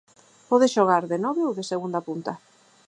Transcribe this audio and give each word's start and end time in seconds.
Pode 0.49 0.67
xogar 0.75 1.03
de 1.11 1.17
nove 1.25 1.41
ou 1.47 1.53
de 1.57 1.65
segunda 1.71 1.99
punta. 2.07 2.33